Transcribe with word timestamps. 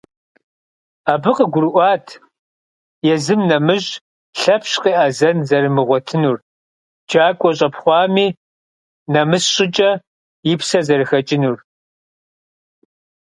Абы 1.11 1.31
къыгурыӀуат 1.37 2.05
езым 3.13 3.41
нэмыщӀ 3.49 3.91
Лъэпщ 4.39 4.73
къеӀэзэн 4.83 5.37
зэримыгъуэтынур, 5.47 6.37
джакӀуэ 7.07 7.51
щӀэпхъуэми, 7.57 8.27
нэмыс 9.13 9.45
щӀыкӀэ, 9.53 9.91
и 10.51 10.53
псэр 10.59 10.83
зэрыхэкӀынур. 10.87 11.57